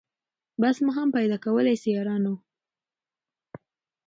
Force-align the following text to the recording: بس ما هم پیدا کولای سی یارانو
بس 0.61 0.77
ما 0.85 0.91
هم 0.97 1.07
پیدا 1.17 1.37
کولای 1.45 1.77
سی 1.81 1.89
یارانو 1.95 2.35